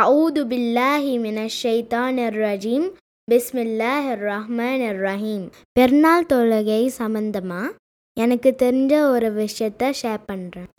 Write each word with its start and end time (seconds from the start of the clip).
அவுது 0.00 0.42
பில்லாஹி 0.50 1.14
மினஷ் 1.24 1.58
ஷைத்தானிர் 1.62 2.36
ரஜீம் 2.44 2.86
பிஸ்மில்லாஹிர் 3.28 4.22
ரஹ்மான் 4.30 4.84
ரஹீம் 5.06 5.46
பெருநாள் 5.78 6.28
தொழுகை 6.32 6.82
சம்பந்தமாக 7.00 7.74
எனக்கு 8.16 8.50
தெரிஞ்ச 8.62 8.92
ஒரு 9.10 9.28
விஷயத்த 9.32 9.90
ஷேர் 10.00 10.22
பண்ணுறேன் 10.30 10.70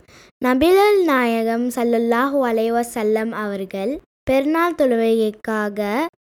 நபிலல் 0.44 1.00
நாயகம் 1.04 1.66
சல்லுல்லாஹு 1.76 2.38
அலைஹி 2.50 2.82
சல்லம் 2.94 3.32
அவர்கள் 3.44 3.92
பெருநாள் 4.26 4.78
தொழுகைக்காக 4.80 5.80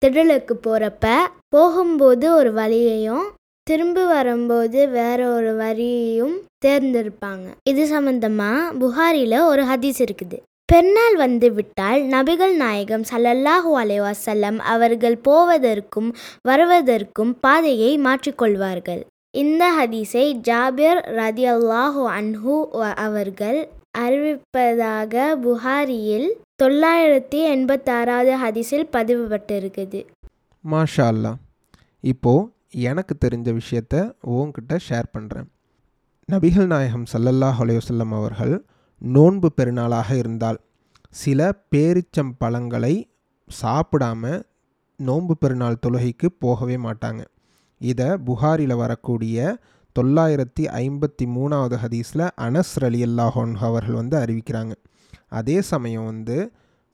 திடலுக்கு 0.04 0.56
போகிறப்ப 0.68 1.16
போகும்போது 1.50 2.28
ஒரு 2.34 2.52
வழியையும் 2.54 3.26
திரும்பி 3.68 4.04
வரும்போது 4.12 4.80
வேற 4.90 5.20
ஒரு 5.32 5.52
வழியையும் 5.56 6.38
தேர்ந்தெடுப்பாங்க. 6.66 7.48
இது 7.64 7.84
சம்மந்தமாக 7.86 8.72
புகாரியில் 8.78 9.38
ஒரு 9.42 9.64
ஹதீஸ் 9.64 10.00
இருக்குது. 10.02 10.38
பெருநாள் 10.72 11.16
வந்து 11.22 11.48
விட்டால் 11.58 12.02
நபிகள் 12.14 12.54
நாயகம் 12.56 13.06
சல்லல்லாஹு 13.12 13.72
அலைவாசல்லம் 13.82 14.60
அவர்கள் 14.74 15.18
போவதற்கும் 15.28 16.10
வருவதற்கும் 16.50 17.32
பாதையை 17.40 17.92
மாற்றிக்கொள்வார்கள். 18.06 19.02
இந்த 19.34 19.64
ஹதீஸை 19.78 20.26
ஜாபிர் 20.50 21.02
ரதியல்லாஹு 21.22 22.04
அன்ஹு 22.18 22.56
அவர்கள் 23.06 23.60
அறிவிப்பதாக 24.04 25.14
புகாரியில் 25.46 26.30
தொள்ளாயிரத்தி 26.64 27.40
எண்பத்தாறாவது 27.54 28.34
ஹதீஸில் 28.44 28.88
பதிவுபட்டிருக்குது. 28.96 30.00
மாஷா 30.64 31.06
அல்லா 31.14 31.34
இப்போது 32.04 32.48
எனக்கு 32.90 33.14
தெரிஞ்ச 33.26 33.50
விஷயத்த 33.62 33.96
உங்ககிட்ட 34.34 34.76
ஷேர் 34.88 35.14
பண்ணுறேன் 35.16 35.48
நபிகள் 36.30 36.68
நாயகம் 36.74 37.08
சல்லல்லாஹ் 37.14 37.62
அலையுசல்லம் 37.64 38.14
அவர்கள் 38.18 38.54
நோன்பு 39.02 39.50
பெருநாளாக 39.58 40.10
இருந்தால் 40.22 40.58
சில 41.14 41.66
பேரிச்சம் 41.76 42.32
பழங்களை 42.38 43.10
சாப்பிடாம 43.62 44.42
நோன்பு 44.96 45.38
பெருநாள் 45.38 45.82
தொழுகைக்கு 45.88 46.28
போகவே 46.40 46.78
மாட்டாங்க. 46.78 47.22
இதை 47.78 48.06
புகாரில் 48.06 48.76
வரக்கூடிய 48.76 49.58
தொள்ளாயிரத்தி 50.00 50.64
ஐம்பத்தி 50.84 51.26
மூணாவது 51.36 51.78
ஹதீஸில் 51.84 52.26
அனஸ் 52.38 52.74
அலி 52.84 53.04
அல்லாஹோன் 53.04 53.56
அவர்கள் 53.56 53.94
வந்து 53.94 54.18
அறிவிக்கிறாங்க. 54.18 54.74
அதே 55.30 55.62
சமயம் 55.62 56.06
வந்து 56.06 56.52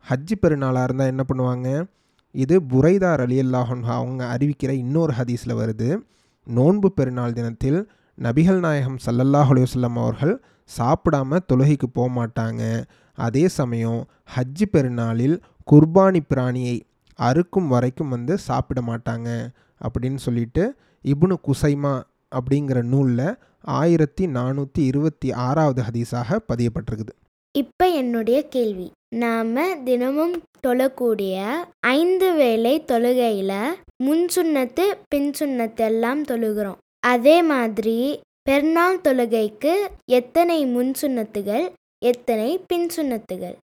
ஹஜ்ஜி 0.09 0.35
பெருநாளாக 0.41 0.83
இருந்தால் 0.83 1.07
என்ன 1.07 1.23
பண்ணுவாங்க? 1.33 1.85
இது 2.31 2.61
புரைதார் 2.61 3.19
அலி 3.19 3.39
அல்லாஹோன் 3.41 3.83
அவங்க 3.83 4.37
அறிவிக்கிற 4.37 4.71
இன்னொரு 4.71 5.13
ஹதீஸில் 5.13 5.59
வருது. 5.61 5.99
நோன்பு 6.47 6.91
பெருநாள் 6.91 7.33
தினத்தில் 7.33 7.89
நபிகள் 8.17 8.59
நாயகம் 8.59 8.97
சல்லல்லாஹ் 9.05 9.49
அலுவலம் 9.53 9.97
அவர்கள் 10.01 10.43
சாப்பிடாம 10.77 11.39
தொழுகைக்கு 11.53 11.87
போக 11.93 12.09
மாட்டாங்க 12.19 12.85
அதே 13.15 13.47
சமயம் 13.47 14.07
ஹஜ்ஜி 14.35 14.65
பெருநாளில் 14.71 15.39
குர்பானி 15.71 16.19
பிராணியை 16.33 16.81
அறுக்கும் 17.15 17.67
வரைக்கும் 17.67 18.09
வந்து 18.09 18.37
சாப்பிட 18.37 18.81
மாட்டாங்க 18.81 19.47
அப்படின்னு 19.81 20.15
சொல்லிட்டு 20.15 20.75
இப்னு 21.03 21.35
குசைமா 21.47 22.01
அப்படிங்கிற 22.35 22.81
நூலில் 22.81 23.37
ஆயிரத்தி 23.61 24.25
நானூற்றி 24.27 24.79
இருபத்தி 24.79 25.31
ஆறாவது 25.31 25.83
ஹதீஸாக 25.83 26.39
பதியப்பட்டிருக்குது. 26.53 27.13
இப்போ 27.51 27.89
என்னுடைய 27.89 28.47
கேள்வி. 28.47 28.91
நாம் 29.09 29.83
தினமும் 29.83 30.41
தொழக்கூடிய 30.67 31.45
ஐந்து 31.79 32.33
வேளை 32.33 32.83
தொழுகையில் 32.87 33.73
முன் 34.03 34.27
சுண்ணத்து 34.35 34.85
பின் 35.07 35.31
சுண்ணத்து 35.39 35.75
எல்லாம் 35.75 36.23
தொழுகிறோம். 36.23 36.77
அதே 36.99 37.41
மாதிரி 37.41 38.19
பெருநாள் 38.41 38.99
தொழுகைக்கு 39.03 39.73
எத்தனை 40.05 40.65
முன் 40.65 40.93
சுண்ணத்துகள் 41.01 41.69
எத்தனை 42.01 42.47
பின் 42.69 42.89
சுண்ணத்துகள் 42.95 43.55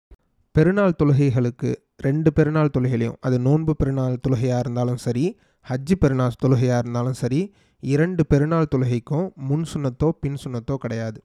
பெருநாள் 0.55 0.95
தொழுகைகளுக்கு 0.99 1.69
ரெண்டு 1.97 2.29
பெருநாள் 2.37 2.71
தொழுகையிலையும் 2.75 3.17
அது 3.19 3.37
நோன்பு 3.39 3.73
பெருநாள் 3.79 4.15
தொழுகையாக 4.25 4.59
இருந்தாலும் 4.59 5.01
சரி 5.05 5.25
ஹஜ்ஜி 5.67 5.95
பெருநாள் 5.95 6.39
தொழுகையாக 6.43 6.81
இருந்தாலும் 6.83 7.17
சரி 7.21 7.41
இரண்டு 7.83 8.23
பெருநாள் 8.31 8.71
தொழுகைக்கும் 8.75 9.27
முன் 9.49 9.67
சுண்ணத்தோ 9.73 10.09
பின் 10.23 10.39
சுண்ணத்தோ 10.43 10.75
கிடையாது. 10.75 11.19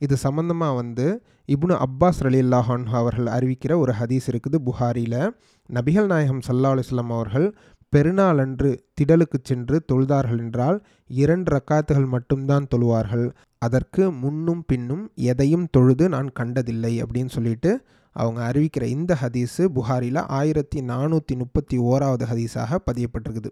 இது 0.00 0.16
சம்மந்தமாக 0.24 0.78
வந்து 0.80 1.06
இப்னு 1.48 1.76
அப்பாஸ் 1.86 2.22
ரலில்லாஹான் 2.26 2.86
அவர்கள் 3.00 3.28
அறிவிக்கிற 3.36 3.72
ஒரு 3.78 3.92
ஹதீஸ் 4.00 4.28
இருக்குது. 4.32 4.58
புகாரியில் 4.68 5.20
நபிகள் 5.68 6.10
நாயகம் 6.14 6.42
சல்லா 6.48 6.72
அலுவலாம் 6.74 7.14
அவர்கள் 7.18 7.48
பெருநாளன்று 7.92 8.70
திடலுக்கு 9.00 9.38
சென்று 9.42 9.78
தொழுதார்கள் 9.92 10.42
என்றால் 10.46 10.78
இரண்டு 11.10 11.50
ரக்காத்துகள் 11.56 12.12
மட்டும்தான் 12.16 12.68
தொழுவார்கள். 12.74 13.26
அதற்கு 13.66 14.04
முன்னும் 14.22 14.62
பின்னும் 14.70 15.02
எதையும் 15.30 15.66
தொழுது 15.74 16.04
நான் 16.14 16.30
கண்டதில்லை 16.38 16.92
அப்படின்னு 17.02 17.32
சொல்லிட்டு 17.36 17.72
அவங்க 18.16 18.40
அறிவிக்கிற 18.48 18.84
இந்த 18.96 19.12
ஹதீஸு 19.22 19.64
புகாரியில் 19.76 20.20
ஆயிரத்தி 20.38 20.78
நானூற்றி 20.90 21.34
முப்பத்தி 21.42 21.76
ஓராவது 21.90 22.24
ஹதீஸாக 22.30 22.78
பதியப்பட்டிருக்குது. 22.88 23.50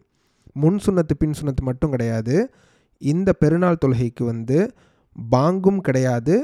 முன் 0.62 0.78
சுண்ணத்து 0.84 1.14
பின் 1.18 1.36
சுண்ணத்து 1.38 1.62
மட்டும் 1.68 1.92
கிடையாது. 1.94 2.36
இந்த 3.02 3.28
பெருநாள் 3.42 3.82
தொழுகைக்கு 3.82 4.24
வந்து 4.32 4.58
பாங்கும் 5.16 5.80
கிடையாது 5.86 6.34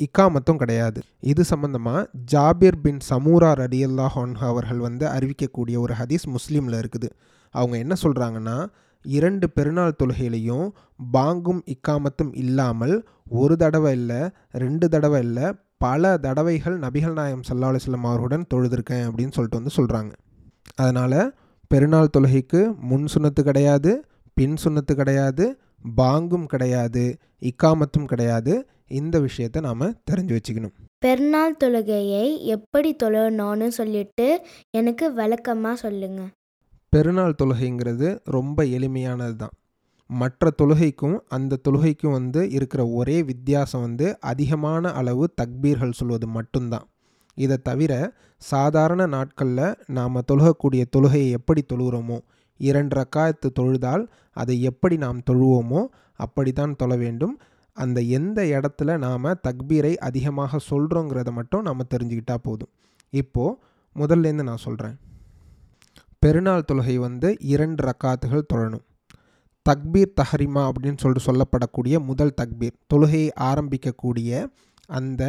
இக்காமத்தும் 0.00 0.60
கிடையாது. 0.62 1.00
இது 1.32 1.42
சம்மந்தமாக 1.50 2.00
ஜாபிர் 2.32 2.78
பின் 2.84 3.00
சமூரா 3.10 3.50
ரடியல்லாஹான் 3.62 4.34
அவர்கள் 4.50 4.80
வந்து 4.86 5.04
அறிவிக்கக்கூடிய 5.16 5.76
ஒரு 5.84 5.94
ஹதீஸ் 6.00 6.26
முஸ்லீமில் 6.36 6.78
இருக்குது. 6.82 7.10
அவங்க 7.54 7.76
என்ன 7.84 7.94
சொல்கிறாங்கன்னா 8.04 8.56
இரண்டு 9.04 9.50
பெருநாள் 9.50 9.96
தொழுகையிலையும் 10.02 10.70
பாங்கும் 11.12 11.62
இக்காமத்தும் 11.66 12.34
இல்லாமல் 12.34 13.06
ஒரு 13.30 13.56
தடவை 13.56 13.92
இல்லை 13.92 14.28
ரெண்டு 14.50 14.88
தடவை 14.88 15.22
இல்லை 15.22 15.52
பல 15.76 16.18
தடவைகள் 16.18 16.78
நபிகள் 16.78 17.12
நாயம் 17.12 17.42
சல்லா 17.48 17.70
அலுவலம் 17.70 18.06
அவர்களுடன் 18.06 18.46
தொழுதிருக்கேன் 18.54 19.06
அப்படின்னு 19.08 19.32
சொல்லிட்டு 19.32 19.60
வந்து 19.60 19.76
சொல்கிறாங்க 19.76 20.12
அதனால் 20.74 21.34
பெருநாள் 21.68 22.14
தொழுகைக்கு 22.18 22.76
முன் 22.80 23.04
சுண்ணத்து 23.14 23.42
கிடையாது 23.42 24.04
பின் 24.34 24.56
சுண்ணத்து 24.64 24.94
கிடையாது 24.94 25.58
பாங்கும் 25.96 26.46
கிடையாது 26.46 27.18
இக்காமத்தும் 27.40 28.04
கிடையாது. 28.04 28.68
இந்த 28.86 29.20
விஷயத்தை 29.20 29.62
நாம் 29.62 29.80
தெரிஞ்சு 30.10 30.36
வச்சுக்கணும். 30.36 30.72
பெருநாள் 30.98 31.56
தொழுகையை 31.64 32.38
எப்படி 32.44 32.96
தொழணும்னு 33.02 33.66
சொல்லிட்டு 33.68 34.46
எனக்கு 34.70 35.12
விளக்கமாக 35.12 35.76
சொல்லுங்கள் 35.76 36.32
பெருநாள் 36.94 37.38
தொழுகைங்கிறது 37.40 38.08
ரொம்ப 38.34 38.64
எளிமையானது 38.76 39.36
தான் 39.36 39.54
மற்ற 40.10 40.50
தொழுகைக்கும் 40.60 41.16
அந்த 41.36 41.58
தொழுகைக்கும் 41.66 42.14
வந்து 42.16 42.40
இருக்கிற 42.50 42.82
ஒரே 42.88 43.16
வித்தியாசம் 43.22 43.80
வந்து 43.80 44.06
அதிகமான 44.30 44.92
அளவு 44.92 45.24
தக்பீர்கள் 45.40 45.96
சொல்வது 46.00 46.26
மட்டும்தான். 46.26 46.86
இதை 47.38 47.56
தவிர 47.62 47.92
சாதாரண 48.42 49.02
நாட்களில் 49.06 49.78
நாம் 49.98 50.26
தொழுகக்கூடிய 50.30 50.82
தொழுகையை 50.96 51.30
எப்படி 51.30 51.64
தொழுகிறோமோ 51.72 52.18
இரண்டு 52.60 52.94
ரக்காயத்து 53.00 53.50
தொழுதால் 53.58 54.04
அதை 54.36 54.56
எப்படி 54.70 54.96
நாம் 54.96 55.24
தொழுவோமோ 55.30 55.82
அப்படி 56.18 56.52
தான் 56.52 56.76
தொழ 56.82 56.92
வேண்டும். 56.96 57.34
அந்த 57.76 58.00
எந்த 58.18 58.40
இடத்துல 58.56 58.98
நாம் 59.06 59.26
தக்பீரை 59.48 59.94
அதிகமாக 60.08 60.60
சொல்கிறோங்கிறத 60.70 61.32
மட்டும் 61.32 61.66
நாம் 61.68 61.90
தெரிஞ்சுக்கிட்டால் 61.94 62.44
போதும். 62.48 62.72
இப்போது 63.12 63.58
முதல்லேருந்து 63.96 64.48
நான் 64.50 64.64
சொல்கிறேன் 64.66 64.96
பெருநாள் 66.24 66.64
தொழுகை 66.72 66.94
வந்து 66.96 67.36
இரண்டு 67.54 67.80
ரக்காத்துகள் 67.84 68.46
தொழணும். 68.52 68.84
தக்பீர் 69.66 70.14
தஹரிமா 70.20 70.60
அப்படின்னு 70.68 71.00
சொல்லிட்டு 71.02 71.26
சொல்லப்படக்கூடிய 71.26 72.04
முதல் 72.04 72.32
தக்பீர். 72.40 72.76
தொழுகையை 72.94 73.28
ஆரம்பிக்கக்கூடிய 73.40 74.46
அந்த 74.86 75.22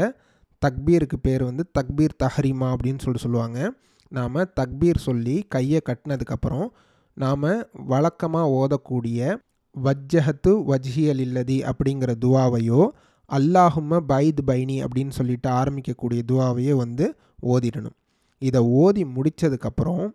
தக்பீருக்கு 0.65 1.17
பேர் 1.21 1.43
வந்து 1.43 1.63
தக்பீர் 1.79 2.15
தஹரிமா 2.23 2.67
அப்படின்னு 2.73 3.03
சொல்லிட்டு 3.05 3.25
சொல்லுவாங்க. 3.25 3.73
நாம் 4.09 4.35
தக்பீர் 4.35 5.03
சொல்லி 5.07 5.45
கையை 5.49 5.81
கட்டினதுக்கப்புறம் 5.89 6.67
நாம் 7.13 7.45
வழக்கமாக 7.73 8.53
ஓதக்கூடிய 8.61 9.37
வஜ்ஜஹத்து 9.75 10.53
வஜ்ஹியல் 10.71 11.23
இல்லதி 11.27 11.71
அப்படிங்கிற 11.71 12.13
துவாவையோ 12.25 12.87
அல்லாஹும்ம 13.29 13.99
பைத் 14.11 14.43
பைனி 14.47 14.77
அப்படின்னு 14.85 15.09
சொல்லிட்டு 15.09 15.49
ஆரம்பிக்கக்கூடிய 15.49 16.21
துவாவையோ 16.31 16.75
வந்து 16.75 17.15
ஓதிடணும். 17.43 17.97
இதை 18.37 18.61
ஓதி 18.61 19.03
முடித்ததுக்கப்புறம் 19.15 20.05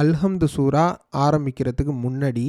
அல்ஹம்து 0.00 0.46
சூரா 0.54 0.86
ஆரம்பிக்கிறதுக்கு 1.24 1.92
முன்னாடி 2.04 2.46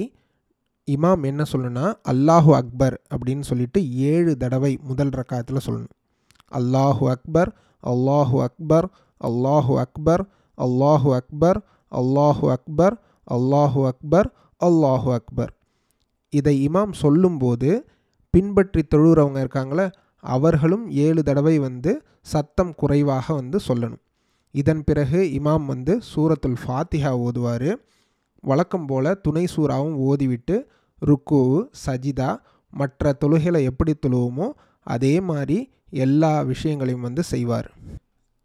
இமாம் 0.88 1.24
என்ன 1.30 1.42
சொல்லணும்னா 1.52 1.88
அல்லாஹு 2.12 2.52
அக்பர் 2.60 2.96
அப்படின்னு 3.14 3.44
சொல்லிட்டு 3.50 3.80
ஏழு 4.12 4.32
தடவை 4.38 4.72
முதல் 4.90 5.14
ரக்காயத்தில் 5.20 5.66
சொல்லணும். 5.66 5.94
அல்லாஹு 6.52 7.06
அக்பர் 7.16 7.52
அல்லாஹு 7.84 8.38
அக்பர் 8.48 8.88
அல்லாஹு 9.22 9.74
அக்பர் 9.86 10.24
அல்லாஹு 10.58 11.10
அக்பர் 11.20 11.60
அல்லாஹு 11.92 12.46
அக்பர் 12.56 12.96
அல்லாஹு 13.28 13.82
அக்பர் 13.92 14.30
அல்லாஹு 14.62 15.10
அக்பர். 15.20 15.52
இதை 16.34 16.56
இமாம் 16.68 16.94
சொல்லும்போது 17.04 17.70
பின்பற்றி 18.34 18.82
தொழுகிறவங்க 18.94 19.40
இருக்காங்களே 19.46 19.86
அவர்களும் 20.24 20.86
ஏழு 21.06 21.22
தடவை 21.24 21.56
வந்து 21.68 21.92
சத்தம் 22.34 22.74
குறைவாக 22.82 23.26
வந்து 23.34 23.58
சொல்லணும். 23.68 24.02
இதன் 24.56 24.84
பிறகு 24.84 25.20
இமாம் 25.40 25.66
வந்து 25.66 25.94
சூரத்துல் 26.12 26.60
ஃபாத்திஹா 26.62 27.12
ஓதுவார். 27.26 27.72
வழக்கம் 28.44 28.86
போல் 28.86 29.20
துணை 29.22 29.44
சூறாவும் 29.56 29.98
ஓதிவிட்டு 30.08 30.56
ருக்கு 31.02 31.42
சஜிதா 31.86 32.30
மற்ற 32.74 33.14
தொழுகைகளை 33.22 33.62
எப்படி 33.72 33.94
தொழுவோமோ 33.96 34.48
அதே 34.88 35.14
மாதிரி 35.30 35.58
எல்லா 36.06 36.34
விஷயங்களையும் 36.42 37.06
வந்து 37.08 37.24
செய்வார். 37.24 37.70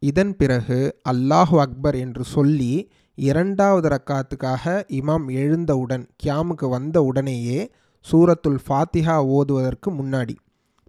இதன் 0.02 0.34
பிறகு 0.36 0.78
அல்லாஹு 1.10 1.56
அக்பர் 1.58 1.96
என்று 1.96 2.24
சொல்லி 2.34 2.72
இரண்டாவது 3.18 3.88
ரக்காத்துக்காக 3.88 4.84
இமாம் 5.00 5.26
எழுந்தவுடன் 5.42 6.04
கியாமுக்கு 6.22 6.68
வந்த 6.68 6.96
உடனேயே 7.02 7.58
சூரத்துல் 8.06 8.60
ஃபாத்திஹா 8.66 9.16
ஓதுவதற்கு 9.36 9.88
முன்னாடி 10.00 10.34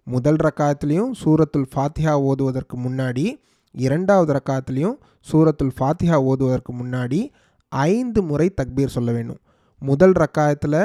முதல் 0.06 0.40
ரக்காத்துலேயும் 0.46 1.12
சூரத்துல் 1.22 1.68
ஃபாத்திஹா 1.72 2.14
ஓதுவதற்கு 2.28 2.76
முன்னாடி 2.86 3.26
இரண்டாவது 3.84 4.30
ரக்காத்துலேயும் 4.38 4.98
சூரத்துல் 5.30 5.74
ஃபாத்திஹா 5.78 6.18
ஓதுவதற்கு 6.30 6.72
முன்னாடி 6.80 7.20
ஐந்து 7.68 8.20
முறை 8.22 8.46
தக்பீர் 8.60 8.94
சொல்ல 8.96 9.10
வேணும். 9.12 9.40
முதல் 9.82 10.14
ரக்காயத்தில் 10.22 10.78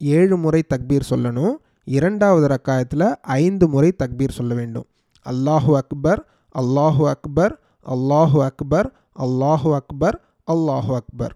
ஏழு 0.00 0.36
முறை 0.36 0.60
தக்பீர் 0.72 1.10
சொல்லணும். 1.10 1.54
இரண்டாவது 1.96 2.46
ரக்காயத்தில் 2.54 3.06
ஐந்து 3.40 3.68
முறை 3.68 3.90
தக்பீர் 4.02 4.36
சொல்ல 4.38 4.52
வேண்டும். 4.54 4.86
அல்லாஹு 5.26 5.72
அக்பர் 5.82 6.20
அல்லாஹு 6.54 7.04
அக்பர் 7.14 7.54
அல்லாஹு 7.94 8.38
அக்பர் 8.48 8.88
அல்லாஹு 9.24 9.70
அக்பர் 9.80 10.16
அல்லாஹு 10.48 10.92
அக்பர். 11.00 11.34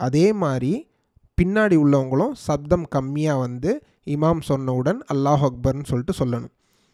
அதே 0.00 0.26
மாதிரி 0.42 0.72
பின்னாடி 1.38 1.76
உள்ளவங்களும் 1.82 2.34
சப்தம் 2.46 2.86
கம்மியாக 2.94 3.38
வந்து 3.38 3.70
இமாம் 4.14 4.42
சொன்னவுடன் 4.48 5.00
அல்லாஹு 5.12 5.44
அக்பர்னு 5.50 5.88
சொல்லிட்டு 5.90 6.14
சொல்லணும். 6.20 6.52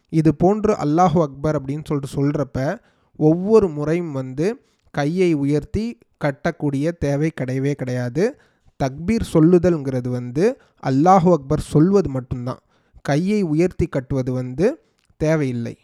இது 0.08 0.34
போன்று 0.34 0.72
அல்லாஹு 0.72 1.20
அக்பர் 1.20 1.64
அப்படின்னு 1.64 1.84
சொல்லிட்டு 1.84 2.16
சொல்கிறப்ப 2.16 2.78
ஒவ்வொரு 3.16 3.68
முறையும் 3.68 4.12
வந்து 4.12 4.62
கையை 4.90 5.34
உயர்த்தி 5.34 5.98
கட்டக்கூடிய 6.24 6.92
தேவை 6.98 7.32
கிடையவே 7.40 7.72
கிடையாது. 7.72 8.38
தக்பீர் 8.84 9.24
சொல்லுதல்ங்கிறது 9.32 10.08
வந்து 10.08 10.60
அல்லாஹு 10.82 11.32
அக்பர் 11.32 11.60
சொல்வது 11.60 12.08
மட்டும்தான். 12.08 12.58
கையை 13.02 13.42
உயர்த்தி 13.42 13.86
கட்டுவது 13.86 14.32
வந்து 14.32 14.82
தேவையில்லை. 15.16 15.78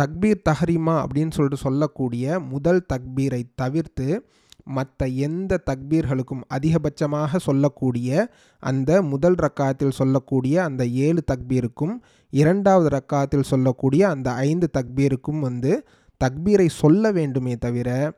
தக்பீர் 0.00 0.40
தஹரிமா 0.48 1.04
அப்படின்னு 1.04 1.30
சொல்லிட்டு 1.30 1.56
சொல்லக்கூடிய 1.56 2.40
முதல் 2.40 2.86
தக்பீரை 2.92 3.42
தவிர்த்து 3.54 4.26
மற்ற 4.68 5.06
எந்த 5.06 5.60
தக்பீர்களுக்கும் 5.70 6.42
அதிகபட்சமாக 6.54 7.36
சொல்லக்கூடிய 7.36 8.28
அந்த 8.58 9.02
முதல் 9.02 9.34
ரக்காத்தில் 9.34 9.90
சொல்லக்கூடிய 9.90 10.64
அந்த 10.64 10.86
ஏழு 10.86 11.24
தக்பீருக்கும் 11.32 12.00
இரண்டாவது 12.30 12.88
ரக்காத்தில் 12.96 13.42
சொல்லக்கூடிய 13.42 14.08
அந்த 14.08 14.30
ஐந்து 14.30 14.70
தக்பீருக்கும் 14.78 15.40
வந்து 15.40 15.86
தக்பீரை 16.24 16.66
சொல்ல 16.66 17.12
வேண்டுமே 17.12 17.56
தவிர 17.56 18.12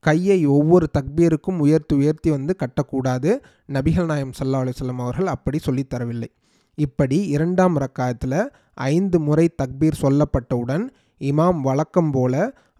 கையை 0.00 0.46
ஒவ்வொரு 0.46 0.90
தக்பீருக்கும் 0.98 1.58
உயர்த்தி 1.58 1.96
உயர்த்தி 1.96 2.30
வந்து 2.30 2.56
கட்டக்கூடாது. 2.58 3.40
நபிகள் 3.72 4.04
நாயம் 4.04 4.32
சல்லா 4.42 4.56
அலுவலம் 4.64 4.98
அவர்கள் 4.98 5.26
அப்படி 5.26 5.58
சொல்லித் 5.58 5.94
தரவில்லை. 5.94 6.28
இப்படி 6.74 7.26
இரண்டாம் 7.26 7.78
ரக்காயத்தில் 7.78 8.48
ஐந்து 8.74 9.20
முறை 9.20 9.54
தக்பீர் 9.62 9.92
சொல்லப்பட்டவுடன் 10.02 10.88
இமாம் 11.20 11.60
வழக்கம் 11.60 12.10
போல 12.10 12.34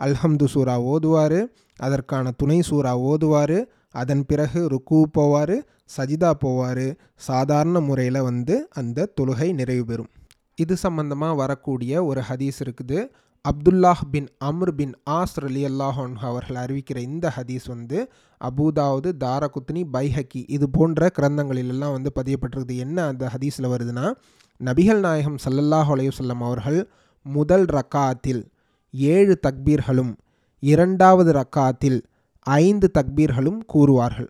அல்ஹம்து 0.05 0.47
சூரா 0.55 0.77
ஓதுவார் 0.93 1.41
அதற்கான 1.79 2.31
துணை 2.31 2.61
சூறா 2.71 2.93
ஓதுவார் 3.11 3.59
அதன் 3.91 4.25
பிறகு 4.27 4.61
ருக்கு 4.69 5.01
போவார் 5.19 5.57
சஜிதா 5.97 6.31
போவார் 6.45 6.87
சாதாரண 7.29 7.81
முறையில் 7.81 8.21
வந்து 8.23 8.55
அந்த 8.81 9.09
தொழுகை 9.21 9.49
நிறைவு 9.53 9.85
பெறும். 9.85 10.11
இது 10.55 10.75
சம்பந்தமாக 10.77 11.35
வரக்கூடிய 11.35 11.93
ஒரு 12.05 12.21
ஹதீஸ் 12.29 12.59
இருக்குது. 12.65 12.99
அப்துல்லாஹ் 13.45 14.03
பின் 14.13 14.29
அம்ர் 14.49 14.73
பின் 14.77 14.95
ஆஸ் 15.11 15.35
அலி 15.49 15.63
அல்லாஹன் 15.71 16.15
அவர்கள் 16.29 16.59
அறிவிக்கிற 16.65 16.99
இந்த 17.09 17.33
ஹதீஸ் 17.37 17.67
வந்து 17.67 17.99
அபுதாவது 18.41 19.09
தாரகுத்னி 19.25 19.83
பைஹக்கி 19.97 20.43
இது 20.57 20.71
போன்ற 20.71 21.11
கிரந்தங்களிலெல்லாம் 21.19 21.95
வந்து 21.97 22.11
பதியப்பட்டிருக்குது. 22.19 22.77
என்ன 22.77 23.07
அந்த 23.07 23.31
ஹதீஸில் 23.35 23.73
வருதுன்னா 23.75 24.07
நபிகள் 24.61 25.01
நாயகம் 25.01 25.39
சல்லல்லாஹ் 25.45 25.91
அலையுசல்லம் 25.95 26.45
அவர்கள் 26.49 26.81
முதல் 27.25 27.65
ரக்காத்தில் 27.65 28.43
ஏழு 28.91 29.39
தக்பீர்களும் 29.47 30.15
இரண்டாவது 30.59 31.33
ரக்காத்தில் 31.33 32.03
ஐந்து 32.41 32.91
தக்பீர்களும் 32.99 33.61
கூறுவார்கள். 33.75 34.29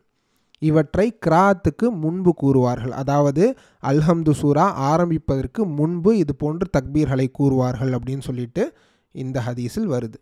இவற்றை 0.58 1.18
கிராத்துக்கு 1.26 1.88
முன்பு 1.90 2.34
கூறுவார்கள். 2.42 2.90
அதாவது 2.90 3.56
அல்ஹம்து 3.82 4.30
சூரா 4.30 4.72
ஆரம்பிப்பதற்கு 4.72 5.66
முன்பு 5.66 6.18
இது 6.18 6.34
போன்று 6.34 6.66
தக்பீர்களை 6.78 7.26
கூறுவார்கள் 7.38 7.92
அப்படின்னு 7.96 8.20
சொல்லிட்டு 8.20 8.72
இந்த 9.12 9.42
ஹதீஸில் 9.46 9.90
வருது. 9.90 10.14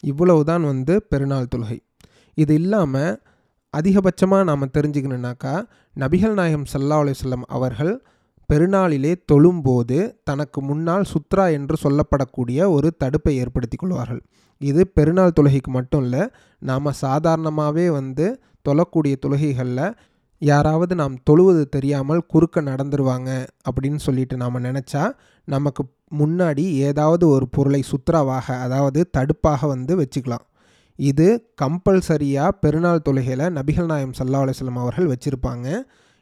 இவ்வளவுதான் 0.00 0.64
வந்து 0.64 1.02
பெருநாள் 1.02 1.50
தொழுகை. 1.56 1.78
இது 2.34 2.54
இல்லாமல் 2.54 3.22
அதிகபட்சமாக 3.78 4.44
நாம் 4.44 4.74
தெரிஞ்சுக்கணுன்னாக்கா 4.78 5.62
நபிகள் 5.98 6.32
நாயகம் 6.32 6.64
சல்லா 6.72 6.96
அலுவலம் 7.02 7.42
அவர்கள் 7.46 8.04
பெருநாளிலே 8.50 9.12
தொழும்போது 9.32 9.98
தனக்கு 10.24 10.60
முன்னால் 10.60 11.04
சுத்ரா 11.12 11.44
என்று 11.52 11.76
சொல்லப்படக்கூடிய 11.82 12.70
ஒரு 12.70 12.88
தடுப்பை 12.98 13.36
ஏற்படுத்தி 13.36 13.76
கொள்வார்கள். 13.76 14.22
இது 14.60 14.82
பெருநாள் 14.86 15.36
தொழுகைக்கு 15.38 15.70
மட்டும் 15.70 16.02
இல்லை 16.02 16.22
நாம் 16.58 16.98
சாதாரணமாகவே 17.02 17.88
வந்து 17.90 18.26
தொழக்கூடிய 18.68 19.16
தொழுகைகளில் 19.24 19.94
யாராவது 20.42 20.94
நாம் 20.94 21.16
தொழுவது 21.30 21.62
தெரியாமல் 21.68 22.26
குறுக்க 22.26 22.60
நடந்துருவாங்க 22.60 23.30
அப்படின்னு 23.70 24.00
சொல்லிட்டு 24.06 24.36
நாம் 24.36 24.64
நினச்சா 24.64 25.02
நமக்கு 25.44 25.82
முன்னாடி 26.18 26.64
ஏதாவது 26.88 27.28
ஒரு 27.28 27.48
பொருளை 27.48 27.84
சுத்ராவாக 27.92 28.46
அதாவது 28.58 29.00
தடுப்பாக 29.18 29.66
வந்து 29.66 29.94
வச்சுக்கலாம். 30.02 30.46
இது 30.98 31.26
கம்பல்சரியாக 31.62 32.56
பெருநாள் 32.60 33.04
தொழுகையில் 33.08 33.46
நபிகள் 33.58 33.90
நாயம் 33.92 34.16
சல்லா 34.18 34.40
அலுவலம் 34.44 34.80
அவர்கள் 34.82 35.10
வச்சுருப்பாங்க. 35.12 35.68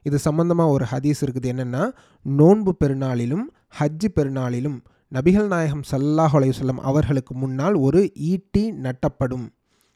இது 0.08 0.19
சம்பந்தமாக 0.19 0.75
ஒரு 0.76 0.87
ஹதீஸ் 0.93 1.20
இருக்குது 1.25 1.50
என்னென்னா 1.52 1.84
நோன்பு 2.22 2.72
பெருநாளிலும் 2.84 3.46
ஹஜ்ஜு 3.81 4.08
பெருநாளிலும் 4.16 4.78
நபிகள் 5.12 5.46
நாயகம் 5.46 5.84
சல்லாஹ் 5.90 6.34
அலையுசல்லம் 6.38 6.82
அவர்களுக்கு 6.90 7.34
முன்னால் 7.34 7.75
ஒரு 7.75 8.00
ஈட்டி 8.31 8.64
நட்டப்படும். 8.84 9.46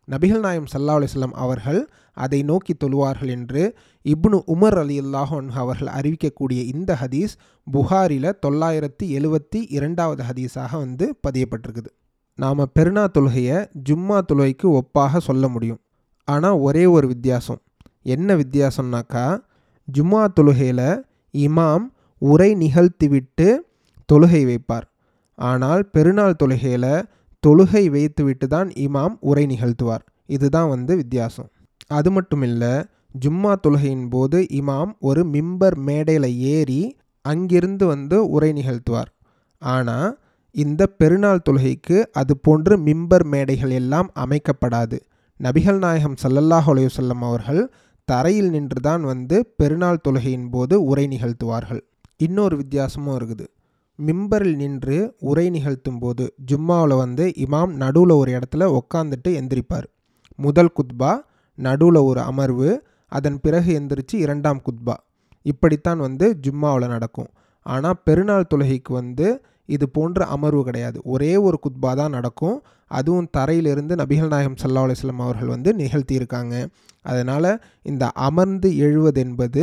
நபிகள் 0.08 0.40
நாயம் 0.40 0.68
சல்லா 0.72 0.94
அலுவலம் 0.98 1.34
அவர்கள் 1.44 1.80
அதை 2.16 2.42
நோக்கி 2.42 2.72
தொழுவார்கள் 2.74 3.28
என்று 3.28 3.62
இப்னு 4.04 4.38
உமர் 4.54 4.78
அலி 4.78 4.96
அல்லாஹன் 5.00 5.48
அவர்கள் 5.62 5.90
அறிவிக்கக்கூடிய 5.98 6.60
இந்த 6.74 6.96
ஹதீஸ் 7.02 7.34
புகாரில் 7.66 8.28
தொள்ளாயிரத்தி 8.46 9.06
எழுவத்தி 9.18 9.60
இரண்டாவது 9.68 10.22
ஹதீஸாக 10.28 10.72
வந்து 10.72 11.06
பதியப்பட்டிருக்குது. 11.26 11.90
நாம் 12.38 12.70
பெருநா 12.78 13.04
தொழுகையை 13.18 13.58
ஜும்மா 13.88 14.18
தொழுகைக்கு 14.32 14.80
ஒப்பாக 14.80 15.18
சொல்ல 15.18 15.48
முடியும். 15.48 15.80
ஆனால் 16.28 16.58
ஒரே 16.58 16.84
ஒரு 16.86 17.06
வித்தியாசம். 17.06 17.60
என்ன 18.02 18.34
வித்தியாசம்னாக்கா 18.34 19.24
ஜும்மா 19.88 20.23
தொழுகையில் 20.38 20.88
இமாம் 21.34 21.87
உரை 22.23 22.50
நிகழ்த்திவிட்டு 22.55 23.49
தொழுகை 24.08 24.43
வைப்பார். 24.50 24.87
ஆனால் 25.38 25.82
பெருநாள் 25.94 26.40
தொழுகையில் 26.43 26.94
தொழுகை 27.43 27.84
வைத்துவிட்டு 27.90 28.46
தான் 28.46 28.69
இமாம் 28.87 29.14
உரை 29.20 29.44
நிகழ்த்துவார். 29.46 30.05
இதுதான் 30.26 30.69
வந்து 30.69 30.93
வித்தியாசம். 30.96 31.49
அது 31.99 32.11
மட்டும் 32.11 32.43
இல்லை 32.43 32.75
ஜும்மா 33.23 33.52
தொழுகையின் 33.64 34.08
போது 34.08 34.39
இமாம் 34.60 34.93
ஒரு 35.08 35.22
மிம்பர் 35.34 35.77
மேடையில் 35.89 36.29
ஏறி 36.55 36.82
அங்கிருந்து 37.24 37.84
வந்து 37.86 38.17
உரை 38.29 38.51
நிகழ்த்துவார். 38.53 39.10
ஆனால் 39.62 40.10
இந்த 40.55 40.82
பெருநாள் 41.01 41.44
தொழுகைக்கு 41.48 41.98
அது 42.20 42.32
போன்று 42.36 42.74
மிம்பர் 42.86 43.24
மேடைகள் 43.24 43.72
எல்லாம் 43.81 44.08
அமைக்கப்படாது. 44.24 44.98
நபிகள் 45.41 45.79
நாயகம் 45.79 46.17
சல்லல்லாஹ் 46.22 46.69
அலையுசல்லம் 46.72 47.22
அவர்கள் 47.29 47.62
தரையில் 48.04 48.50
நின்றுதான் 48.50 49.02
வந்து 49.02 49.54
பெருநாள் 49.56 50.04
தொழுகையின் 50.08 50.48
போது 50.50 50.84
உரை 50.84 51.06
நிகழ்த்துவார்கள். 51.06 51.82
இன்னொரு 52.16 52.56
வித்தியாசமும் 52.56 53.16
இருக்குது. 53.18 53.46
மிம்பரில் 53.98 54.56
நின்று 54.56 55.16
உரை 55.18 55.50
நிகழ்த்தும் 55.50 55.98
போது 55.98 56.34
ஜும்மாவில் 56.50 56.96
வந்து 56.96 57.24
இமாம் 57.44 57.72
நடுவில் 57.82 58.10
ஒரு 58.10 58.30
இடத்துல 58.32 58.68
உக்காந்துட்டு 58.78 59.30
எந்திரிப்பார். 59.40 59.86
முதல் 60.38 60.72
குத்பா 60.78 61.12
நடுவில் 61.58 62.00
ஒரு 62.00 62.20
அமர்வு 62.20 62.70
அதன் 63.12 63.40
பிறகு 63.40 63.70
எந்திரிச்சு 63.80 64.14
இரண்டாம் 64.14 64.60
குத்பா. 64.62 64.96
இப்படித்தான் 65.42 65.98
வந்து 65.98 66.38
ஜும்மாவில் 66.42 66.86
நடக்கும். 66.86 67.30
ஆனால் 67.66 68.00
பெருநாள் 68.04 68.50
தொழுகைக்கு 68.54 68.92
வந்து 68.92 69.26
இது 69.66 69.86
போன்ற 69.88 70.24
அமர்வு 70.26 70.62
கிடையாது. 70.64 71.00
ஒரே 71.04 71.36
ஒரு 71.36 71.58
குத்பா 71.66 71.90
தான் 71.94 72.10
நடக்கும். 72.10 72.56
அதுவும் 73.01 73.29
தரையிலிருந்து 73.37 73.94
நபிகள் 73.94 74.32
நாயகம் 74.34 74.58
சல்லா 74.63 74.82
அலுவலம் 74.84 75.22
அவர்கள் 75.27 75.53
வந்து 75.55 75.70
நிகழ்த்தியிருக்காங்க. 75.72 76.55
அதனால் 77.03 77.53
இந்த 77.82 78.05
அமர்ந்து 78.29 78.69
எழுவது 78.87 79.20
என்பது 79.20 79.63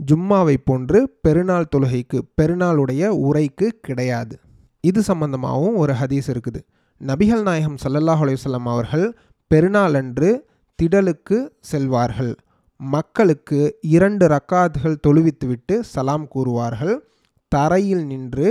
ஜும்மாவை 0.00 0.56
போன்று 0.64 0.98
பெருநாள் 1.22 1.70
தொழுகைக்கு 1.76 2.18
பெருநாளுடைய 2.42 3.04
உரைக்கு 3.28 3.68
கிடையாது. 3.86 4.34
இது 4.80 5.00
சம்பந்தமாகவும் 5.02 5.76
ஒரு 5.76 5.92
ஹதீஸ் 5.92 6.28
இருக்குது. 6.34 6.60
நபிகள் 7.00 7.42
நாயகம் 7.42 7.78
சல்லல்லாஹ் 7.84 8.22
அலுவலம் 8.24 8.68
அவர்கள் 8.74 9.06
பெருநாளன்று 9.50 10.30
திடலுக்கு 10.78 11.38
செல்வார்கள். 11.72 12.34
மக்களுக்கு 12.80 13.60
இரண்டு 13.96 14.24
ரக்காத்துகள் 14.26 15.02
தொழுவித்துவிட்டு 15.06 15.76
சலாம் 15.94 16.26
கூறுவார்கள். 16.34 16.96
தரையில் 17.52 18.04
நின்று 18.06 18.48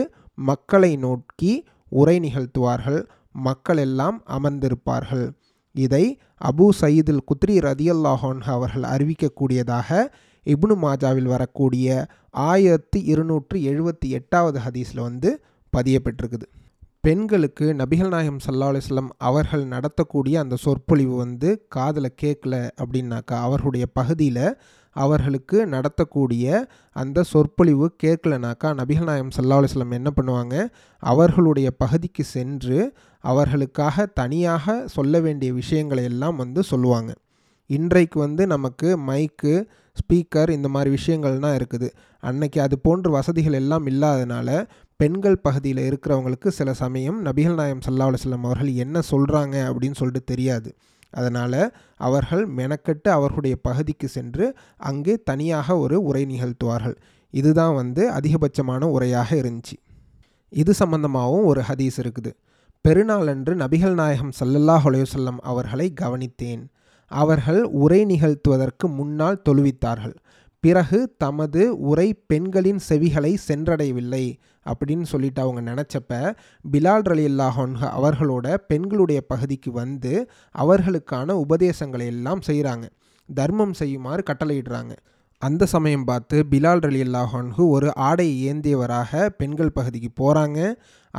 மக்களை 0.49 0.91
நோக்கி 0.95 1.53
உரை 1.89 2.15
நிகழ்த்துவார்கள். 2.19 3.01
மக்கள் 3.47 3.77
எல்லாம் 3.77 4.17
அமர்ந்திருப்பார்கள். 4.37 5.27
இதை 5.75 6.05
அபு 6.49 6.65
சயீதுல் 6.81 7.25
குத்ரி 7.29 7.55
ரதியல்லாஹான் 7.67 8.39
அவர்கள் 8.55 8.85
அறிவிக்கக்கூடியதாக 8.93 9.89
இப்னு 10.45 10.75
மாஜாவில் 10.83 11.29
வரக்கூடிய 11.33 12.07
ஆயிரத்தி 12.31 12.99
இருநூற்றி 13.03 13.59
எழுபத்தி 13.69 14.07
எட்டாவது 14.19 14.59
ஹதீஸில் 14.65 15.01
வந்து 15.01 15.29
பதியப்பட்டிருக்குது. 15.73 16.47
பெண்களுக்கு 17.01 17.65
நபிகள் 17.81 18.13
நாயகம் 18.13 18.39
சல்லா 18.45 18.69
அலிஸ்லாம் 18.71 19.11
அவர்கள் 19.17 19.65
நடத்தக்கூடிய 19.65 20.35
அந்த 20.43 20.55
சொற்பொழிவு 20.55 21.15
வந்து 21.15 21.49
காதில் 21.75 22.17
கேட்கல 22.21 22.55
அப்படின்னாக்கா 22.81 23.37
அவர்களுடைய 23.47 23.85
பகுதியில் 23.99 24.45
அவர்களுக்கு 25.03 25.57
நடத்தக்கூடிய 25.65 26.45
அந்த 26.95 27.23
சொற்பொழிவு 27.23 27.87
கேட்கலனாக்கா 28.03 28.69
நபிகள் 28.79 29.09
நாயம் 29.09 29.33
சல்லா 29.37 29.57
அலிஸ்லாம் 29.59 29.97
என்ன 29.99 30.11
பண்ணுவாங்க? 30.17 30.55
அவர்களுடைய 31.03 31.67
பகுதிக்கு 31.83 32.23
சென்று 32.35 32.79
அவர்களுக்காக 33.23 34.05
தனியாக 34.21 34.75
சொல்ல 34.95 35.19
வேண்டிய 35.19 35.51
விஷயங்களை 35.53 36.03
எல்லாம் 36.03 36.35
வந்து 36.35 36.63
சொல்லுவாங்க. 36.63 37.11
இன்றைக்கு 37.69 38.17
வந்து 38.19 38.43
நமக்கு 38.47 38.89
மைக்கு 39.07 39.53
ஸ்பீக்கர் 39.97 40.49
இந்த 40.49 40.67
மாதிரி 40.67 40.89
விஷயங்கள்லாம் 40.97 41.55
இருக்குது. 41.59 41.87
அன்னைக்கு 42.23 42.59
அது 42.61 42.75
போன்ற 42.79 43.09
வசதிகள் 43.09 43.57
எல்லாம் 43.61 43.85
இல்லாதனால 43.87 44.49
பெண்கள் 44.99 45.39
பகுதியில் 45.41 45.81
இருக்கிறவங்களுக்கு 45.89 46.49
சில 46.59 46.69
சமயம் 46.83 47.17
நபிகள் 47.25 47.59
நாயம் 47.61 47.83
சல்லா 47.87 48.07
அலுவலம் 48.09 48.45
அவர்கள் 48.47 48.71
என்ன 48.83 49.01
சொல்கிறாங்க 49.11 49.55
அப்படின்னு 49.69 49.99
சொல்லிட்டு 50.01 50.23
தெரியாது. 50.23 50.69
அதனால் 51.09 51.73
அவர்கள் 51.95 52.47
மெனக்கட்டு 52.47 53.09
அவர்களுடைய 53.09 53.55
பகுதிக்கு 53.61 54.07
சென்று 54.07 54.55
அங்கே 54.77 55.17
தனியாக 55.23 55.77
ஒரு 55.77 56.03
உரை 56.03 56.25
நிகழ்த்துவார்கள். 56.25 56.97
இதுதான் 57.29 57.73
வந்து 57.75 58.11
அதிகபட்சமான 58.11 58.83
உரையாக 58.85 59.35
இருந்துச்சு. 59.35 59.77
இது 60.49 60.73
சம்பந்தமாகவும் 60.73 61.43
ஒரு 61.43 61.61
ஹதீஸ் 61.61 61.97
இருக்குது. 61.97 62.31
பெருநாளன்று 62.87 63.53
நபிகள் 63.55 63.93
நாயகம் 63.93 64.31
சல்லல்லாஹ் 64.39 64.85
அலையுசல்லம் 64.85 65.37
அவர்களை 65.41 65.93
கவனித்தேன். 66.01 66.65
அவர்கள் 67.11 67.63
உரை 67.63 68.05
நிகழ்த்துவதற்கு 68.05 68.87
முன்னால் 68.87 69.41
தொழுவித்தார்கள். 69.49 70.15
பிறகு 70.59 71.15
தமது 71.17 71.79
உரை 71.79 72.13
பெண்களின் 72.27 72.79
செவிகளை 72.89 73.37
சென்றடையவில்லை 73.47 74.39
அப்படின்னு 74.65 75.01
சொல்லிட்டு 75.01 75.41
அவங்க 75.41 75.61
நினச்சப்ப 75.71 76.33
பிலால் 76.71 77.05
ரலி 77.07 77.25
அல்லாஹன் 77.27 77.75
அவர்களோட 77.81 78.55
பெண்களுடைய 78.67 79.21
பகுதிக்கு 79.21 79.71
வந்து 79.71 80.29
அவர்களுக்கான 80.55 81.31
உபதேசங்களை 81.31 82.05
எல்லாம் 82.05 82.41
செய்கிறாங்க 82.47 82.87
தர்மம் 83.29 83.73
செய்யுமாறு 83.73 84.23
கட்டளையிடுறாங்க. 84.29 84.93
அந்த 85.41 85.65
சமயம் 85.65 86.03
பார்த்து 86.03 86.43
பிலால் 86.51 86.83
ரலி 86.83 87.01
அல்லாஹன்ஹு 87.07 87.69
ஒரு 87.69 87.95
ஆடை 87.95 88.53
ஏந்தியவராக 88.53 89.29
பெண்கள் 89.29 89.71
பகுதிக்கு 89.71 90.09
போகிறாங்க 90.15 90.59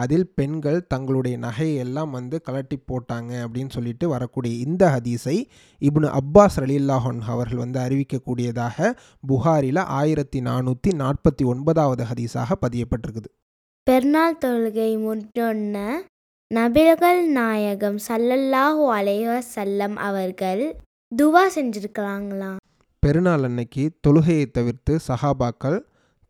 அதில் 0.03 0.27
பெண்கள் 0.39 0.79
தங்களுடைய 0.93 1.37
நகையை 1.45 1.77
எல்லாம் 1.85 2.13
வந்து 2.17 2.37
கலட்டி 2.47 2.77
போட்டாங்க 2.91 3.33
அப்படின்னு 3.45 3.75
சொல்லிட்டு 3.77 4.07
வரக்கூடிய 4.09 4.53
இந்த 4.67 4.85
ஹதீஸை 4.95 5.37
இப்னு 5.83 6.09
அப்பாஸ் 6.21 6.59
ரலி 6.63 6.77
அல்லாஹன் 6.83 7.21
அவர்கள் 7.35 7.63
வந்து 7.65 7.79
அறிவிக்கக்கூடியதாக 7.85 8.93
புகாரில் 9.27 9.83
ஆயிரத்தி 10.01 10.41
நானூற்றி 10.49 10.93
நாற்பத்தி 11.03 11.47
ஒன்பதாவது 11.53 12.05
ஹதீஸாக 12.11 12.59
பதியப்பட்டிருக்குது. 12.65 13.29
பெருநாள் 13.87 14.41
தொழுகை 14.45 14.91
முடிஞ்சோன்ன 15.07 15.77
நபிகள் 16.51 17.23
நாயகம் 17.39 17.99
சல்லல்லாஹு 18.09 18.85
அலைஹ 18.99 19.39
சல்லம் 19.55 19.97
அவர்கள் 20.09 20.65
துவா 21.13 21.45
செஞ்சுருக்கலாங்களா? 21.57 22.51
பெருநாள் 23.03 23.45
அன்னைக்கு 23.49 23.85
தொழுகையை 24.07 24.47
தவிர்த்து 24.57 24.95
சஹாபாக்கள் 25.09 25.79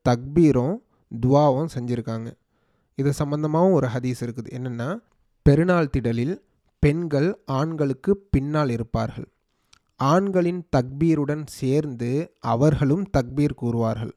தக்பீரும் 0.07 0.77
துவாவும் 1.11 1.71
செஞ்சுருக்காங்க. 1.75 2.29
இது 3.01 3.11
சம்பந்தமாகவும் 3.21 3.77
ஒரு 3.79 3.89
ஹதீஸ் 3.95 4.21
இருக்குது. 4.27 4.49
என்னென்னா 4.59 4.89
பெருநாள் 5.47 5.93
திடலில் 5.95 6.37
பெண்கள் 6.83 7.29
ஆண்களுக்கு 7.59 8.13
பின்னால் 8.35 8.71
இருப்பார்கள். 8.77 9.29
ஆண்களின் 10.01 10.63
தக்பீருடன் 10.77 11.45
சேர்ந்து 11.61 12.11
அவர்களும் 12.55 13.05
தக்பீர் 13.17 13.61
கூறுவார்கள். 13.63 14.13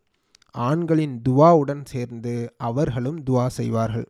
ஆண்களின் 0.55 1.15
துவாவுடன் 1.27 1.83
சேர்ந்து 1.91 2.33
அவர்களும் 2.69 3.19
துவா 3.27 3.45
செய்வார்கள். 3.59 4.07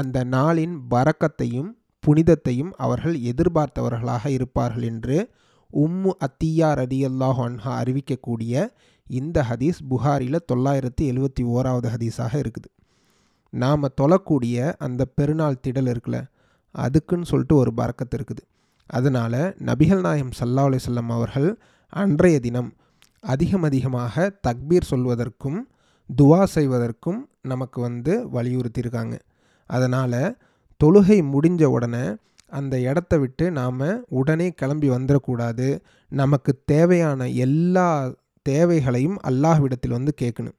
அந்த 0.00 0.18
நாளின் 0.36 0.76
பறக்கத்தையும் 0.92 1.70
புனிதத்தையும் 2.04 2.72
அவர்கள் 2.84 3.16
எதிர்பார்த்தவர்களாக 3.30 4.24
இருப்பார்கள் 4.28 4.86
என்று 4.92 5.18
உம்மு 5.70 6.10
அத்தியா 6.26 6.70
ரதியல்லாஹ் 6.80 7.40
அன்ஹா 7.46 7.70
அறிவிக்கக்கூடிய 7.82 8.54
இந்த 9.10 9.38
ஹதீஸ் 9.50 9.80
புகாரில் 9.90 10.46
தொள்ளாயிரத்தி 10.52 11.04
எழுவத்தி 11.12 11.42
ஓராவது 11.54 11.88
ஹதீஸாக 11.94 12.32
இருக்குது. 12.42 12.68
நாம் 13.62 13.94
தொழக்கூடிய 14.00 14.56
அந்த 14.86 15.02
பெருநாள் 15.18 15.62
திடல் 15.64 15.90
இருக்குல்ல 15.92 16.20
அதுக்குன்னு 16.74 17.30
சொல்லிட்டு 17.30 17.56
ஒரு 17.56 17.72
பறக்கத்து 17.76 18.16
இருக்குது. 18.18 18.42
அதனால் 18.90 19.40
நபிகள் 19.68 20.02
நாயம் 20.06 20.32
சல்லா 20.38 20.64
அலிசல்லம் 20.70 21.12
அவர்கள் 21.16 21.50
அன்றைய 22.02 22.38
தினம் 22.46 22.70
அதிகம் 23.24 23.62
அதிகமாக 23.62 24.24
தக்பீர் 24.46 24.90
சொல்வதற்கும் 24.90 25.60
துவா 26.08 26.40
செய்வதற்கும் 26.56 27.20
நமக்கு 27.52 27.78
வந்து 27.80 28.14
வலியுறுத்தியிருக்காங்க. 28.34 29.14
அதனால் 29.70 30.18
தொழுகை 30.80 31.18
முடிஞ்ச 31.34 31.64
உடனே 31.76 32.04
அந்த 32.52 32.74
இடத்த 32.80 33.14
விட்டு 33.18 33.44
நாம் 33.60 33.80
உடனே 34.20 34.48
கிளம்பி 34.60 34.88
வந்துடக்கூடாது. 34.90 35.68
நமக்கு 36.12 36.52
தேவையான 36.72 37.28
எல்லா 37.46 37.88
தேவைகளையும் 38.46 39.18
அல்லாஹ்விடத்தில் 39.28 39.96
வந்து 39.98 40.12
கேட்கணும். 40.22 40.56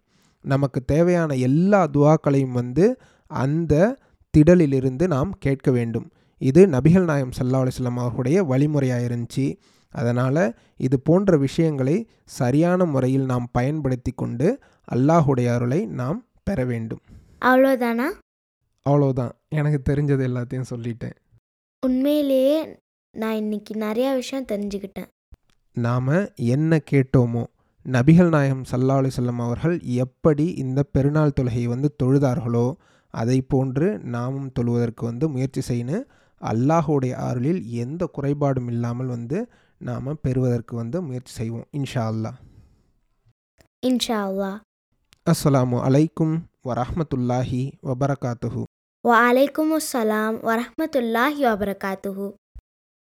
நமக்கு 0.53 0.79
தேவையான 0.93 1.35
எல்லா 1.47 1.81
துவாக்களையும் 1.95 2.57
வந்து 2.59 2.85
அந்த 3.31 3.73
திடலிலிருந்து 4.33 5.05
நாம் 5.15 5.31
கேட்க 5.45 5.69
வேண்டும். 5.71 6.07
இது 6.41 6.61
நபிகள் 6.67 7.09
நாயம் 7.11 7.33
சல்லா 7.37 7.59
அலிஸ்லாம் 7.63 8.01
அவர்களுடைய 8.03 8.37
வழிமுறையாக 8.43 9.07
இருந்துச்சு. 9.09 9.45
அதனால் 9.93 10.43
இது 10.85 10.97
போன்ற 10.99 11.37
விஷயங்களை 11.37 11.97
சரியான 12.39 12.85
முறையில் 12.85 13.27
நாம் 13.31 13.47
பயன்படுத்தி 13.51 14.11
கொண்டு 14.11 14.47
அல்லாஹுடைய 14.95 15.47
அருளை 15.55 15.81
நாம் 16.01 16.19
பெற 16.43 16.65
வேண்டும். 16.71 17.01
அவ்வளோதானா 17.41 18.07
அவ்வளோதான் 18.85 19.33
எனக்கு 19.59 19.79
தெரிஞ்சது 19.89 20.23
எல்லாத்தையும் 20.29 20.69
சொல்லிட்டேன். 20.73 21.15
உண்மையிலேயே 21.83 22.57
நான் 23.15 23.35
இன்னைக்கு 23.35 23.73
நிறையா 23.79 24.09
விஷயம் 24.21 24.49
தெரிஞ்சுக்கிட்டேன். 24.51 25.09
நாம் 25.77 26.15
என்ன 26.55 26.79
கேட்டோமோ 26.91 27.43
நபிகள் 27.85 28.29
நாயகம் 28.29 28.63
சல்லா 28.63 28.95
அலிசல்லம் 29.01 29.41
அவர்கள் 29.41 29.79
எப்படி 29.95 30.45
இந்த 30.53 30.83
பெருநாள் 30.83 31.35
தொழுகையை 31.39 31.63
வந்து 31.63 31.95
தொழுதார்களோ 32.03 32.67
அதை 33.13 33.41
போன்று 33.41 33.87
நாமும் 34.05 34.51
தொழுவதற்கு 34.51 35.03
வந்து 35.05 35.29
முயற்சி 35.29 35.61
செய்யணும் 35.69 36.05
அல்லாஹுடைய 36.41 37.13
அருளில் 37.27 37.61
எந்த 37.83 38.09
குறைபாடும் 38.15 38.67
இல்லாமல் 38.67 39.07
வந்து 39.07 39.37
நாம் 39.81 40.19
பெறுவதற்கு 40.21 40.75
வந்து 40.75 41.01
முயற்சி 41.01 41.33
செய்வோம் 41.33 41.67
இன்ஷா 41.71 42.03
அல்லாஹ். 42.11 42.37
இன்ஷா 43.83 44.17
அல்லா 44.27 44.51
அஸ்ஸலாமு 45.27 45.77
அலைக்கும் 45.87 46.35
வரஹ்மத்துல்லாஹி 46.65 47.61
வபரகாத்துஹு. 47.83 48.63
வ 49.05 49.11
அலைக்கும் 49.29 49.73
அஸ்ஸலாம் 49.73 50.35
வரஹ்மத்துல்லாஹி 50.49 51.41
வபரகாத்துஹு. 51.49 52.27